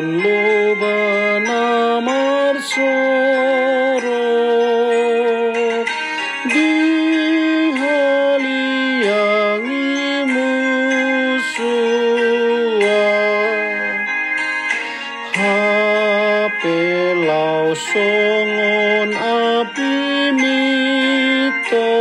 [0.00, 2.72] Lubana marsorok
[6.48, 6.72] di
[7.76, 8.64] haliangi
[10.24, 11.84] musuah
[15.36, 21.99] hapelau songon api mitok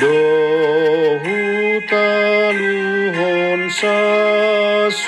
[0.00, 1.38] Dohu
[1.86, 4.98] taluhon sasuri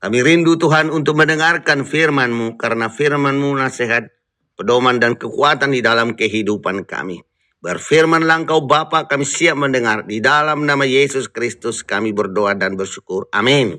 [0.03, 4.11] Kami rindu Tuhan untuk mendengarkan firman-Mu, karena firman-Mu nasihat,
[4.59, 7.23] pedoman dan kekuatan di dalam kehidupan kami.
[7.63, 10.03] Berfirmanlah engkau Bapa, kami siap mendengar.
[10.03, 13.31] Di dalam nama Yesus Kristus kami berdoa dan bersyukur.
[13.31, 13.79] Amin.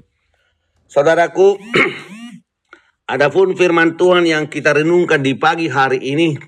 [0.88, 1.60] Saudaraku,
[3.20, 6.40] adapun firman Tuhan yang kita renungkan di pagi hari ini,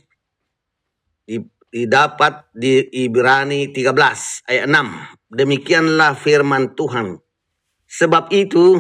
[1.28, 5.36] di- didapat di Ibrani 13 ayat 6.
[5.36, 7.19] Demikianlah firman Tuhan.
[7.84, 8.80] Sebab itu,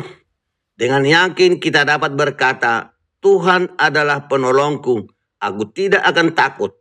[0.79, 5.11] dengan yakin kita dapat berkata, Tuhan adalah penolongku,
[5.43, 6.71] aku tidak akan takut.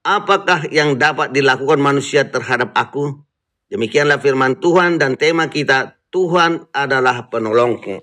[0.00, 3.20] Apakah yang dapat dilakukan manusia terhadap aku?
[3.68, 8.00] Demikianlah firman Tuhan dan tema kita, Tuhan adalah penolongku.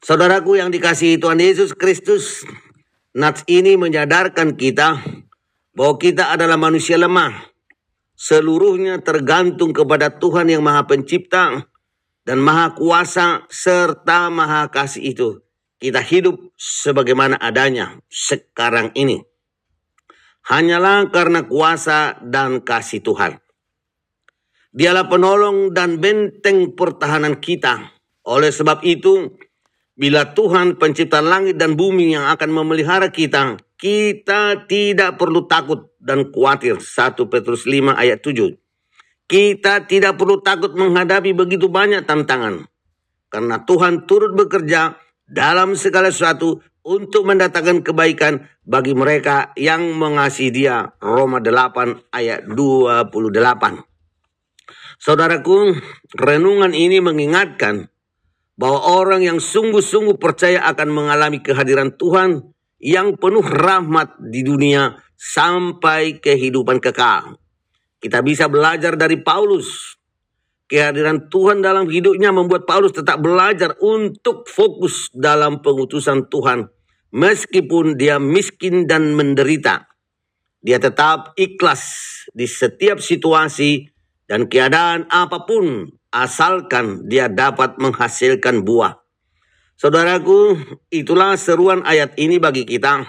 [0.00, 2.48] Saudaraku yang dikasihi Tuhan Yesus Kristus,
[3.16, 5.00] Nats ini menyadarkan kita
[5.76, 7.52] bahwa kita adalah manusia lemah.
[8.16, 11.68] Seluruhnya tergantung kepada Tuhan yang Maha Pencipta
[12.24, 15.28] dan Maha Kuasa serta Maha Kasih itu.
[15.76, 19.20] Kita hidup sebagaimana adanya sekarang ini.
[20.48, 23.36] Hanyalah karena kuasa dan kasih Tuhan.
[24.72, 27.92] Dialah penolong dan benteng pertahanan kita.
[28.24, 29.36] Oleh sebab itu,
[29.98, 36.32] bila Tuhan pencipta langit dan bumi yang akan memelihara kita, kita tidak perlu takut dan
[36.32, 36.80] khawatir.
[36.80, 38.56] 1 Petrus 5 ayat 7.
[39.26, 42.64] Kita tidak perlu takut menghadapi begitu banyak tantangan.
[43.28, 44.96] Karena Tuhan turut bekerja
[45.26, 50.94] dalam segala sesuatu untuk mendatangkan kebaikan bagi mereka yang mengasihi dia.
[51.02, 53.82] Roma 8 ayat 28.
[54.96, 55.76] Saudaraku,
[56.16, 57.90] renungan ini mengingatkan
[58.56, 62.55] bahwa orang yang sungguh-sungguh percaya akan mengalami kehadiran Tuhan
[62.86, 67.34] yang penuh rahmat di dunia sampai kehidupan kekal.
[67.98, 69.98] Kita bisa belajar dari Paulus.
[70.70, 76.70] Kehadiran Tuhan dalam hidupnya membuat Paulus tetap belajar untuk fokus dalam pengutusan Tuhan.
[77.10, 79.90] Meskipun dia miskin dan menderita.
[80.62, 81.82] Dia tetap ikhlas
[82.34, 83.86] di setiap situasi
[84.26, 89.05] dan keadaan apa pun asalkan dia dapat menghasilkan buah.
[89.76, 90.56] Saudaraku,
[90.88, 93.04] itulah seruan ayat ini bagi kita.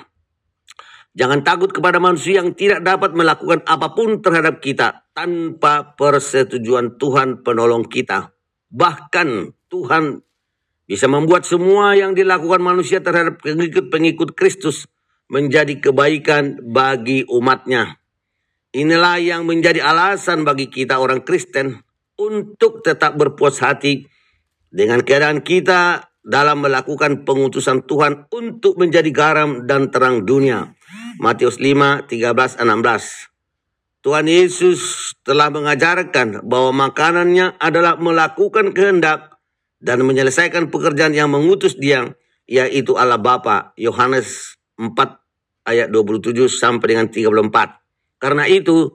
[1.17, 7.41] Jangan takut kepada manusia yang tidak dapat melakukan apa pun terhadap kita tanpa persetujuan Tuhan
[7.41, 8.35] penolong kita.
[8.69, 10.21] Bahkan Tuhan
[10.85, 14.91] bisa membuat semua yang dilakukan manusia terhadap pengikut-pengikut Kristus
[15.31, 17.97] menjadi kebaikan bagi umatnya.
[18.75, 21.79] Inilah yang menjadi alasan bagi kita orang Kristen
[22.19, 24.05] untuk tetap berpuas hati
[24.67, 30.75] dengan keadaan kita dalam melakukan pengutusan Tuhan untuk menjadi garam dan terang dunia.
[31.23, 34.03] Matius 5, 13, 16.
[34.03, 34.79] Tuhan Yesus
[35.23, 39.39] telah mengajarkan bahwa makanannya adalah melakukan kehendak
[39.79, 42.11] dan menyelesaikan pekerjaan yang mengutus dia,
[42.43, 43.71] yaitu Allah Bapa.
[43.79, 44.93] Yohanes 4
[45.63, 48.19] ayat 27 sampai dengan 34.
[48.19, 48.91] Karena itu,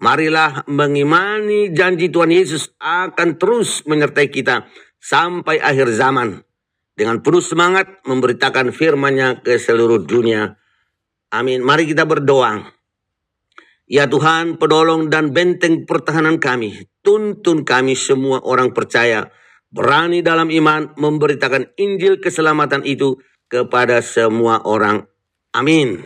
[0.00, 4.64] marilah mengimani janji Tuhan Yesus akan terus menyertai kita
[5.00, 6.44] sampai akhir zaman
[7.00, 10.60] dengan penuh semangat memberitakan firman-Nya ke seluruh dunia.
[11.32, 11.64] Amin.
[11.64, 12.60] Mari kita berdoa.
[13.88, 19.32] Ya Tuhan, penolong dan benteng pertahanan kami, tuntun kami semua orang percaya,
[19.72, 23.16] berani dalam iman memberitakan Injil keselamatan itu
[23.48, 25.08] kepada semua orang.
[25.56, 26.04] Amin.